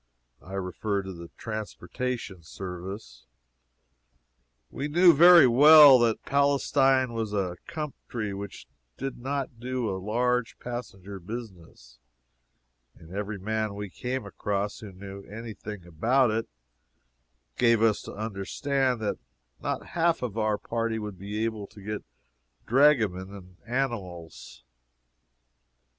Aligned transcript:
I 0.41 0.53
refer 0.53 1.03
to 1.03 1.29
transportation 1.37 2.41
service. 2.41 3.27
We 4.71 4.87
knew 4.87 5.13
very 5.13 5.45
well 5.45 5.99
that 5.99 6.23
Palestine 6.25 7.13
was 7.13 7.33
a 7.33 7.57
country 7.67 8.33
which 8.33 8.65
did 8.97 9.19
not 9.19 9.59
do 9.59 9.87
a 9.91 10.01
large 10.01 10.57
passenger 10.57 11.19
business, 11.19 11.99
and 12.95 13.11
every 13.11 13.37
man 13.37 13.75
we 13.75 13.91
came 13.91 14.25
across 14.25 14.79
who 14.79 14.91
knew 14.91 15.21
any 15.25 15.53
thing 15.53 15.85
about 15.85 16.31
it 16.31 16.49
gave 17.55 17.83
us 17.83 18.01
to 18.01 18.13
understand 18.15 19.01
that 19.01 19.19
not 19.61 19.89
half 19.93 20.23
of 20.23 20.35
our 20.35 20.57
party 20.57 20.97
would 20.97 21.19
be 21.19 21.45
able 21.45 21.67
to 21.67 21.79
get 21.79 22.03
dragomen 22.65 23.31
and 23.35 23.57
animals. 23.67 24.63